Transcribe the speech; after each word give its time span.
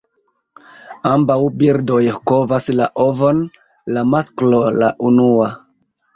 Ambaŭ 1.09 1.35
birdoj 1.59 1.99
kovas 2.31 2.65
la 2.79 2.89
ovon; 3.05 3.45
la 3.99 4.07
masklo 4.17 4.65
la 4.81 4.91
unua. 5.13 5.55